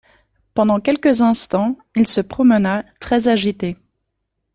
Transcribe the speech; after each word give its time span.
Pendant 0.55 0.79
quelques 0.79 1.21
instants, 1.21 1.77
il 1.95 2.07
se 2.07 2.21
promena, 2.21 2.83
très-agité. 2.99 3.77